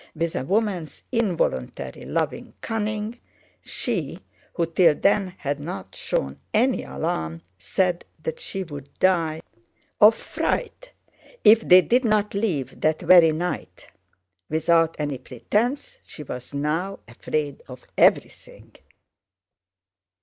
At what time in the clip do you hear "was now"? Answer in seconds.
16.23-17.01